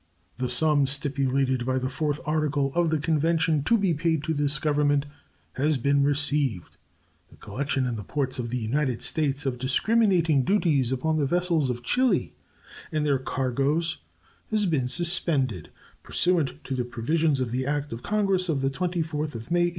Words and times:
The 0.39 0.49
sum 0.49 0.87
stipulated 0.87 1.63
by 1.63 1.77
the 1.77 1.87
fourth 1.87 2.19
article 2.25 2.73
of 2.73 2.89
the 2.89 2.97
convention 2.97 3.61
to 3.65 3.77
be 3.77 3.93
paid 3.93 4.23
to 4.23 4.33
this 4.33 4.57
Government 4.57 5.05
has 5.53 5.77
been 5.77 6.01
received. 6.01 6.75
The 7.29 7.35
collection 7.35 7.85
in 7.85 7.97
the 7.97 8.03
ports 8.03 8.39
of 8.39 8.49
the 8.49 8.57
United 8.57 9.03
States 9.03 9.45
of 9.45 9.59
discriminating 9.59 10.41
duties 10.43 10.91
upon 10.91 11.17
the 11.17 11.27
vessels 11.27 11.69
of 11.69 11.83
Chili 11.83 12.33
and 12.91 13.05
their 13.05 13.19
cargoes 13.19 13.99
has 14.49 14.65
been 14.65 14.87
suspended, 14.87 15.69
pursuant 16.01 16.63
to 16.63 16.73
the 16.75 16.83
provisions 16.83 17.39
of 17.39 17.51
the 17.51 17.67
act 17.67 17.93
of 17.93 18.01
Congress 18.01 18.49
of 18.49 18.61
the 18.61 18.71
24th 18.71 19.35
of 19.35 19.51
May, 19.51 19.67
1828. 19.67 19.69